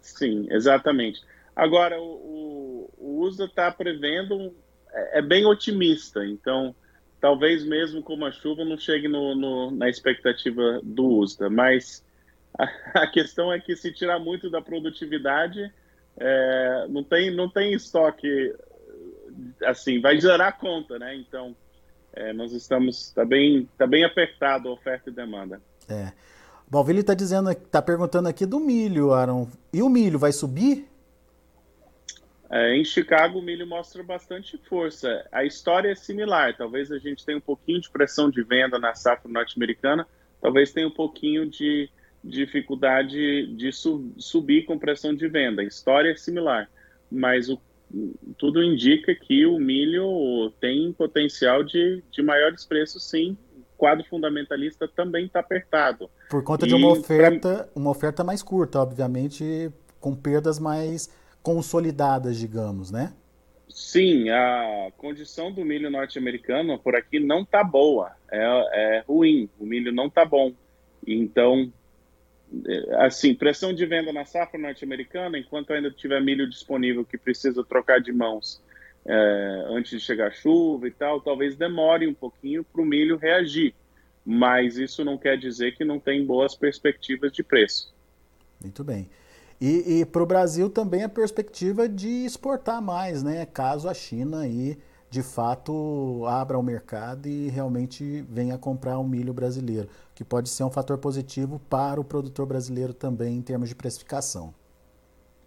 Sim, 0.01 0.47
exatamente. 0.49 1.21
Agora, 1.55 2.01
o, 2.01 2.03
o, 2.03 2.93
o 2.97 3.21
USA 3.21 3.45
está 3.45 3.69
prevendo, 3.69 4.51
é, 4.89 5.19
é, 5.19 5.21
bem 5.21 5.45
otimista, 5.45 6.25
então 6.25 6.75
talvez 7.25 7.65
mesmo 7.65 8.03
com 8.03 8.13
uma 8.13 8.31
chuva 8.31 8.63
não 8.63 8.77
chegue 8.77 9.07
no, 9.07 9.33
no, 9.33 9.71
na 9.71 9.89
expectativa 9.89 10.79
do 10.83 11.07
USDA, 11.07 11.49
mas 11.49 12.05
a, 12.55 12.65
a, 13.01 13.07
questão 13.07 13.51
é 13.51 13.59
que 13.59 13.75
se 13.75 13.91
tirar 13.91 14.19
muito 14.19 14.47
da 14.47 14.61
produtividade, 14.61 15.73
é, 16.17 16.85
não, 16.87 17.03
tem, 17.03 17.35
não 17.35 17.49
tem 17.49 17.73
estoque, 17.73 18.53
assim, 19.63 19.99
vai 19.99 20.21
gerar 20.21 20.51
conta, 20.51 20.99
né? 20.99 21.15
Então, 21.15 21.55
é, 22.13 22.31
nós 22.31 22.53
estamos 22.53 23.07
está 23.07 23.25
bem 23.25 23.67
tá 23.75 23.87
bem 23.87 24.03
apertado 24.03 24.69
a 24.69 24.73
oferta 24.73 25.09
e 25.09 25.13
demanda. 25.13 25.59
É. 25.89 26.11
Balvili 26.69 26.99
está 26.99 27.15
dizendo, 27.15 27.49
está 27.49 27.81
perguntando 27.81 28.29
aqui 28.29 28.45
do 28.45 28.59
milho, 28.59 29.13
Aaron. 29.13 29.47
E 29.73 29.81
o 29.81 29.89
milho 29.89 30.19
vai 30.19 30.31
subir? 30.31 30.87
É, 32.49 32.75
em 32.75 32.85
Chicago, 32.85 33.39
o 33.39 33.41
milho 33.41 33.65
mostra 33.65 34.03
bastante 34.03 34.57
força. 34.69 35.25
A 35.31 35.43
história 35.43 35.91
é 35.91 35.95
similar. 35.95 36.55
Talvez 36.55 36.91
a 36.91 36.97
gente 36.97 37.25
tenha 37.25 37.37
um 37.37 37.41
pouquinho 37.41 37.81
de 37.81 37.89
pressão 37.89 38.29
de 38.29 38.43
venda 38.43 38.77
na 38.77 38.93
safra 38.93 39.29
norte-americana. 39.29 40.07
Talvez 40.41 40.71
tenha 40.71 40.87
um 40.87 40.91
pouquinho 40.91 41.49
de 41.49 41.89
dificuldade 42.23 43.47
de 43.55 43.71
subir 43.71 44.65
com 44.65 44.77
pressão 44.77 45.15
de 45.15 45.27
venda. 45.27 45.61
A 45.61 45.65
história 45.65 46.11
é 46.11 46.15
similar. 46.15 46.69
Mas 47.11 47.49
o 47.49 47.59
tudo 48.37 48.63
indica 48.63 49.13
que 49.15 49.45
o 49.45 49.59
milho 49.59 50.51
tem 50.59 50.91
potencial 50.93 51.63
de, 51.63 52.03
de 52.11 52.21
maiores 52.21 52.65
preços, 52.65 53.09
sim. 53.09 53.37
O 53.55 53.77
quadro 53.77 54.05
fundamentalista 54.05 54.87
também 54.87 55.25
está 55.25 55.39
apertado. 55.39 56.09
Por 56.29 56.43
conta 56.43 56.65
e 56.65 56.69
de 56.69 56.75
uma 56.75 56.91
oferta, 56.91 57.39
pra... 57.55 57.67
uma 57.75 57.91
oferta 57.91 58.23
mais 58.23 58.41
curta, 58.41 58.79
obviamente, 58.79 59.71
com 59.99 60.15
perdas 60.15 60.59
mais 60.59 61.09
consolidadas, 61.45 62.39
digamos, 62.39 62.89
né? 62.89 63.13
Sim, 63.69 64.31
a 64.31 64.91
condição 64.97 65.51
do 65.51 65.63
milho 65.63 65.91
norte-americano 65.91 66.79
por 66.79 66.95
aqui 66.95 67.19
não 67.19 67.43
está 67.43 67.63
boa, 67.63 68.11
é, 68.31 68.41
é 68.73 69.03
ruim, 69.07 69.47
o 69.59 69.65
milho 69.65 69.91
não 69.93 70.07
está 70.07 70.25
bom. 70.25 70.51
Então, 71.05 71.71
assim, 72.97 73.35
pressão 73.35 73.71
de 73.71 73.85
venda 73.85 74.11
na 74.11 74.25
safra 74.25 74.59
norte-americana, 74.59 75.37
enquanto 75.37 75.71
ainda 75.71 75.91
tiver 75.91 76.19
milho 76.19 76.49
disponível 76.49 77.05
que 77.05 77.15
precisa 77.15 77.63
trocar 77.63 78.01
de 78.01 78.11
mãos 78.11 78.59
é, 79.05 79.65
antes 79.67 79.91
de 79.91 79.99
chegar 79.99 80.29
a 80.29 80.31
chuva 80.31 80.87
e 80.87 80.91
tal, 80.91 81.21
talvez 81.21 81.55
demore 81.55 82.07
um 82.07 82.13
pouquinho 82.13 82.63
para 82.63 82.81
o 82.81 82.85
milho 82.85 83.17
reagir. 83.17 83.75
Mas 84.25 84.77
isso 84.77 85.05
não 85.05 85.15
quer 85.15 85.37
dizer 85.37 85.77
que 85.77 85.85
não 85.85 85.99
tem 85.99 86.25
boas 86.25 86.55
perspectivas 86.55 87.31
de 87.31 87.43
preço. 87.43 87.93
Muito 88.59 88.83
bem. 88.83 89.07
E, 89.59 89.99
e 89.99 90.05
para 90.05 90.21
o 90.21 90.25
Brasil 90.25 90.69
também 90.69 91.03
a 91.03 91.09
perspectiva 91.09 91.87
de 91.87 92.25
exportar 92.25 92.81
mais, 92.81 93.23
né? 93.23 93.45
Caso 93.45 93.87
a 93.87 93.93
China 93.93 94.41
aí 94.41 94.77
de 95.09 95.23
fato 95.23 96.25
abra 96.27 96.59
o 96.59 96.63
mercado 96.63 97.27
e 97.27 97.47
realmente 97.47 98.25
venha 98.29 98.57
comprar 98.57 98.99
o 98.99 99.03
milho 99.07 99.33
brasileiro, 99.33 99.87
que 100.13 100.25
pode 100.25 100.49
ser 100.49 100.65
um 100.65 100.69
fator 100.69 100.97
positivo 100.97 101.57
para 101.69 102.01
o 102.01 102.03
produtor 102.03 102.45
brasileiro 102.45 102.93
também 102.93 103.37
em 103.37 103.41
termos 103.41 103.69
de 103.69 103.75
precificação. 103.75 104.53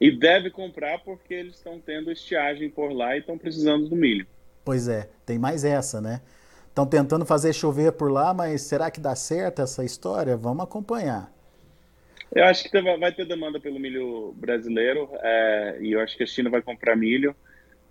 E 0.01 0.11
deve 0.17 0.51
comprar 0.51 1.01
porque 1.01 1.35
eles 1.35 1.57
estão 1.57 1.79
tendo 1.79 2.11
estiagem 2.11 2.71
por 2.71 2.93
lá 2.93 3.15
e 3.17 3.19
estão 3.19 3.37
precisando 3.37 3.89
do 3.89 3.97
milho. 3.97 4.27
Pois 4.65 4.89
é, 4.89 5.11
tem 5.27 5.39
mais 5.39 5.65
essa, 5.65 6.01
né? 6.01 6.23
Estão 6.69 6.87
tentando 6.87 7.27
fazer 7.27 7.53
chover 7.53 7.93
por 7.93 8.11
lá, 8.11 8.33
mas 8.33 8.63
será 8.63 8.91
que 8.91 9.01
dá 9.01 9.15
certo 9.17 9.61
essa 9.61 9.85
história? 9.85 10.37
Vamos 10.37 10.63
acompanhar. 10.63 11.31
Eu 12.35 12.45
acho 12.45 12.69
que 12.69 12.81
vai 12.99 13.13
ter 13.13 13.27
demanda 13.27 13.59
pelo 13.59 13.79
milho 13.79 14.35
brasileiro 14.37 15.09
é, 15.15 15.79
e 15.81 15.93
eu 15.93 16.01
acho 16.01 16.17
que 16.17 16.23
a 16.23 16.27
China 16.27 16.51
vai 16.51 16.63
comprar 16.63 16.97
milho. 16.97 17.35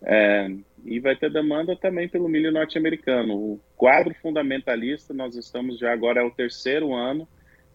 É, 0.03 0.51
e 0.86 1.00
vai 1.00 1.15
ter 1.15 1.32
demanda 1.32 1.75
também 1.75 2.08
pelo 2.08 2.29
milho 2.29 2.51
norte-americano. 2.51 3.36
O 3.36 3.60
quadro 3.75 4.13
fundamentalista, 4.22 5.13
nós 5.13 5.36
estamos 5.36 5.79
já 5.79 5.91
agora 5.91 6.22
é 6.22 6.24
o 6.24 6.29
terceiro 6.29 6.94
ano, 6.94 7.27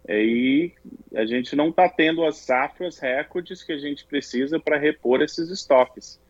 e 0.08 0.72
a 1.14 1.24
gente 1.24 1.54
não 1.54 1.68
está 1.68 1.88
tendo 1.88 2.24
as 2.24 2.36
safras 2.36 2.98
recordes 2.98 3.62
que 3.62 3.72
a 3.72 3.78
gente 3.78 4.04
precisa 4.04 4.58
para 4.58 4.78
repor 4.78 5.22
esses 5.22 5.48
estoques. 5.50 6.20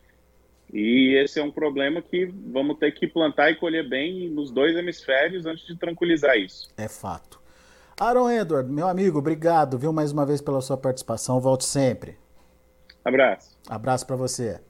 E 0.72 1.14
esse 1.22 1.38
é 1.38 1.42
um 1.42 1.50
problema 1.50 2.00
que 2.00 2.24
vamos 2.24 2.78
ter 2.78 2.92
que 2.92 3.06
plantar 3.06 3.50
e 3.50 3.56
colher 3.56 3.86
bem 3.86 4.28
nos 4.30 4.50
dois 4.50 4.76
hemisférios 4.76 5.44
antes 5.44 5.66
de 5.66 5.76
tranquilizar 5.76 6.36
isso. 6.36 6.70
É 6.76 6.88
fato. 6.88 7.41
Aaron 8.00 8.30
Edward, 8.30 8.70
meu 8.70 8.88
amigo, 8.88 9.18
obrigado, 9.18 9.78
viu, 9.78 9.92
mais 9.92 10.12
uma 10.12 10.24
vez 10.24 10.40
pela 10.40 10.60
sua 10.60 10.76
participação. 10.76 11.40
Volte 11.40 11.64
sempre. 11.64 12.18
Abraço. 13.04 13.56
Abraço 13.68 14.06
para 14.06 14.16
você. 14.16 14.60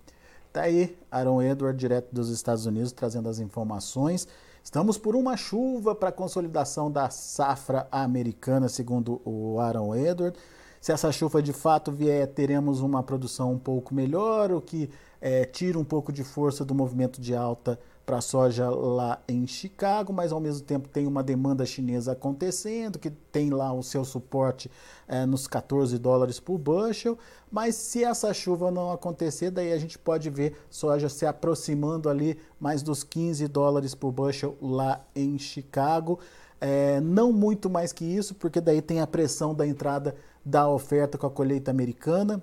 Tá 0.53 0.63
aí, 0.63 0.99
Aaron 1.11 1.41
Edward, 1.41 1.79
direto 1.79 2.13
dos 2.13 2.29
Estados 2.29 2.67
Unidos, 2.67 2.93
trazendo 2.93 3.29
as 3.29 3.39
informações. 3.39 4.27
Estamos 4.63 4.99
por 4.99 5.17
uma 5.17 5.37
chuva 5.37 5.95
para 5.95 6.09
a 6.09 6.13
consolidação 6.13 6.91
da 6.91 7.09
safra 7.11 7.87
americana, 7.91 8.69
segundo 8.69 9.23
o 9.25 9.59
Aaron 9.61 9.95
Edward. 9.95 10.39
Se 10.81 10.93
essa 10.93 11.13
chuva 11.13 11.41
de 11.41 11.53
fato 11.53 11.93
vier, 11.93 12.27
teremos 12.27 12.81
uma 12.81 13.03
produção 13.03 13.53
um 13.53 13.59
pouco 13.59 13.95
melhor, 13.95 14.51
o 14.51 14.61
que 14.61 14.91
é, 15.21 15.45
tira 15.45 15.79
um 15.79 15.85
pouco 15.85 16.13
de 16.13 16.25
força 16.25 16.65
do 16.65 16.75
movimento 16.75 17.21
de 17.21 17.37
alta 17.37 17.79
para 18.05 18.21
soja 18.21 18.69
lá 18.69 19.21
em 19.29 19.47
Chicago, 19.47 20.13
mas 20.13 20.33
ao 20.33 20.41
mesmo 20.41 20.65
tempo 20.65 20.89
tem 20.89 21.07
uma 21.07 21.23
demanda 21.23 21.65
chinesa 21.65 22.13
acontecendo, 22.13 22.99
que 22.99 23.11
tem 23.11 23.51
lá 23.51 23.73
o 23.73 23.83
seu 23.83 24.05
suporte 24.05 24.71
é, 25.07 25.25
nos 25.25 25.47
14 25.47 25.97
dólares 25.99 26.41
por 26.41 26.59
bushel. 26.59 27.17
Mas 27.51 27.75
se 27.77 28.03
essa 28.03 28.33
chuva 28.35 28.71
não 28.71 28.91
acontecer, 28.91 29.51
daí 29.51 29.73
a 29.73 29.79
gente 29.79 29.99
pode 29.99 30.29
ver 30.31 30.57
soja 30.69 31.09
se 31.09 31.25
aproximando 31.27 32.09
ali 32.09 32.39
mais 32.59 32.83
dos 32.83 33.05
15 33.05 33.47
dólares 33.49 33.95
por 33.95 34.11
bushel 34.11 34.57
lá 34.61 35.01
em 35.15 35.39
Chicago. 35.39 36.19
É, 36.61 37.01
não 37.01 37.33
muito 37.33 37.69
mais 37.69 37.93
que 37.93 38.05
isso, 38.05 38.35
porque 38.35 38.61
daí 38.61 38.81
tem 38.81 39.01
a 39.01 39.07
pressão 39.07 39.55
da 39.55 39.67
entrada 39.67 40.15
da 40.45 40.69
oferta 40.69 41.19
com 41.19 41.27
a 41.27 41.31
colheita 41.31 41.71
americana. 41.71 42.43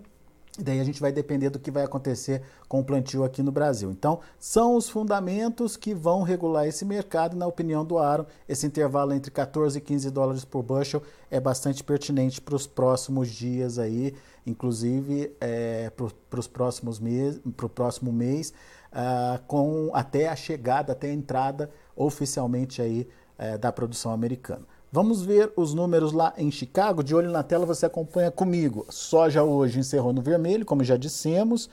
E 0.60 0.64
daí 0.64 0.82
a 0.82 0.84
gente 0.84 1.00
vai 1.00 1.12
depender 1.12 1.50
do 1.50 1.58
que 1.58 1.72
vai 1.72 1.84
acontecer 1.84 2.42
com 2.68 2.82
o 2.82 2.84
plantio 2.84 3.24
aqui 3.24 3.42
no 3.42 3.50
Brasil. 3.50 3.90
Então, 3.92 4.20
são 4.38 4.76
os 4.76 4.90
fundamentos 4.90 5.78
que 5.78 5.94
vão 5.94 6.22
regular 6.22 6.68
esse 6.68 6.84
mercado. 6.84 7.38
Na 7.38 7.48
opinião 7.48 7.86
do 7.86 7.98
Aaron, 7.98 8.26
esse 8.48 8.68
intervalo 8.68 9.14
entre 9.14 9.32
14 9.32 9.78
e 9.78 9.82
15 9.82 10.12
dólares 10.12 10.44
por 10.44 10.62
bushel 10.62 11.02
é 11.32 11.40
bastante 11.40 11.82
pertinente 11.82 12.42
para 12.42 12.56
os 12.56 12.68
próximos 12.68 13.30
dias 13.30 13.80
aí, 13.80 14.14
inclusive 14.46 15.34
é, 15.40 15.90
para 16.30 16.40
os 16.40 16.48
próximos 16.48 17.00
meses, 17.00 17.40
para 17.56 17.66
o 17.66 17.70
próximo 17.70 18.12
mês, 18.12 18.54
uh, 18.92 19.42
com 19.48 19.92
até 19.94 20.28
a 20.28 20.36
chegada, 20.36 20.92
até 20.92 21.10
a 21.10 21.14
entrada 21.14 21.70
oficialmente 21.96 22.82
aí 22.82 23.08
uh, 23.40 23.58
da 23.58 23.72
produção 23.72 24.12
americana. 24.12 24.66
Vamos 24.92 25.22
ver 25.22 25.54
os 25.56 25.76
números 25.76 26.14
lá 26.14 26.34
em 26.36 26.50
Chicago. 26.50 27.04
De 27.04 27.14
olho 27.14 27.30
na 27.30 27.44
tela, 27.44 27.64
você 27.64 27.86
acompanha 27.86 28.32
comigo. 28.32 28.88
Soja 28.90 29.44
hoje 29.44 29.78
encerrou 29.78 30.12
no 30.12 30.22
vermelho, 30.22 30.66
como 30.66 30.84
já 30.84 30.98
dissemos. 30.98 31.70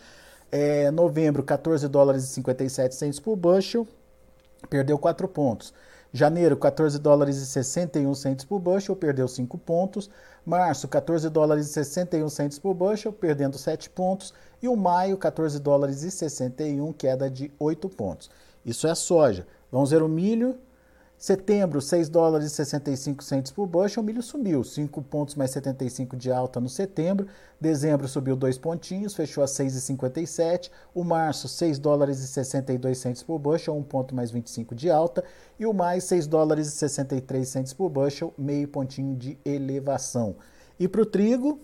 É, 0.53 0.91
novembro, 0.91 1.43
14 1.43 1.89
dólares 1.89 2.25
e 2.25 2.27
57 2.29 2.95
centos 2.95 3.19
por 3.19 3.35
bushel, 3.35 3.87
perdeu 4.69 4.99
4 4.99 5.27
pontos. 5.29 5.73
Janeiro, 6.13 6.59
14 6.59 6.99
dólares 6.99 7.37
e 7.39 7.47
61 7.47 8.15
centos 8.15 8.45
por 8.45 8.59
bushel, 8.59 8.95
perdeu 8.95 9.27
5 9.27 9.57
pontos. 9.59 10.11
Março, 10.45 10.87
14 10.87 11.31
dólares 11.31 11.69
e 11.69 11.73
61 11.73 12.29
centos 12.29 12.59
por 12.59 12.75
bushel, 12.75 13.15
perdendo 13.15 13.57
7 13.57 13.89
pontos. 13.89 14.35
E 14.63 14.69
o 14.69 14.77
maio, 14.77 15.17
14 15.17 15.59
dólares 15.59 16.03
e 16.03 16.11
61, 16.11 16.93
queda 16.93 17.31
de 17.31 17.51
8 17.59 17.89
pontos. 17.89 18.31
Isso 18.65 18.87
é 18.87 18.95
soja. 18.95 19.47
Vamos 19.73 19.91
ver 19.91 20.03
o 20.03 20.09
milho. 20.09 20.59
Setembro, 21.19 21.81
6 21.81 22.11
dólares 22.11 22.53
e 22.53 22.55
65 22.55 23.25
centos 23.25 23.51
por 23.51 23.67
bushel, 23.67 24.03
o 24.03 24.07
milho 24.07 24.23
subiu, 24.23 24.63
5 24.63 25.01
pontos 25.01 25.35
mais 25.35 25.51
75 25.51 26.15
de 26.15 26.31
alta 26.31 26.61
no 26.61 26.69
setembro. 26.69 27.27
Dezembro 27.59 28.07
subiu 28.07 28.37
2 28.37 28.59
pontinhos, 28.59 29.15
fechou 29.15 29.43
a 29.43 29.47
6,57. 29.47 30.71
O 30.95 31.03
março, 31.03 31.49
6 31.49 31.79
dólares 31.79 32.19
e 32.19 32.27
62 32.27 32.99
centos 32.99 33.23
por 33.23 33.39
bushel, 33.39 33.75
1 33.79 33.83
ponto 33.85 34.15
mais 34.15 34.31
25 34.31 34.75
de 34.75 34.91
alta. 34.91 35.25
E 35.59 35.65
o 35.65 35.73
mais, 35.73 36.05
6 36.05 36.27
dólares 36.27 36.69
e 36.69 36.73
63 36.73 37.49
centos 37.49 37.73
por 37.73 37.89
bushel, 37.89 38.35
meio 38.37 38.69
pontinho 38.69 39.17
de 39.17 39.39
elevação. 39.43 40.37
E 40.79 40.87
para 40.87 41.01
o 41.01 41.07
trigo, 41.07 41.59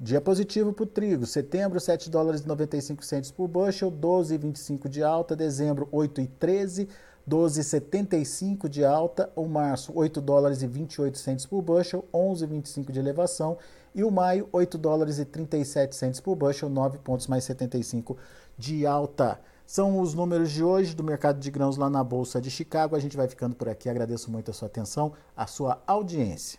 Dia 0.00 0.20
positivo 0.20 0.72
para 0.72 0.84
o 0.84 0.86
trigo. 0.86 1.26
Setembro, 1.26 1.80
7 1.80 2.08
dólares 2.08 2.42
e 2.42 2.46
95 2.46 3.04
centos 3.04 3.32
por 3.32 3.48
bushel, 3.48 3.90
12,25 3.90 4.88
de 4.88 5.02
alta. 5.02 5.34
Dezembro, 5.34 5.88
8,13. 5.92 6.86
12,75 7.28 8.68
de 8.68 8.84
alta, 8.84 9.30
o 9.36 9.46
março 9.46 9.92
8 9.94 10.20
dólares 10.20 10.62
e 10.62 10.66
28 10.66 11.18
centos 11.18 11.46
por 11.46 11.60
bushel, 11.60 12.04
11,25 12.12 12.90
de 12.90 12.98
elevação 12.98 13.58
e 13.94 14.02
o 14.02 14.10
maio 14.10 14.48
8 14.52 14.78
dólares 14.78 15.18
e 15.18 15.24
37 15.24 15.94
centos 15.94 16.20
por 16.20 16.34
bushel, 16.34 16.68
9 16.68 16.98
pontos 16.98 17.26
mais 17.26 17.44
75 17.44 18.16
de 18.56 18.86
alta. 18.86 19.38
São 19.66 20.00
os 20.00 20.14
números 20.14 20.50
de 20.50 20.64
hoje 20.64 20.96
do 20.96 21.04
mercado 21.04 21.38
de 21.38 21.50
grãos 21.50 21.76
lá 21.76 21.90
na 21.90 22.02
Bolsa 22.02 22.40
de 22.40 22.50
Chicago. 22.50 22.96
A 22.96 23.00
gente 23.00 23.18
vai 23.18 23.28
ficando 23.28 23.54
por 23.54 23.68
aqui. 23.68 23.90
Agradeço 23.90 24.30
muito 24.30 24.50
a 24.50 24.54
sua 24.54 24.66
atenção, 24.66 25.12
a 25.36 25.46
sua 25.46 25.82
audiência. 25.86 26.58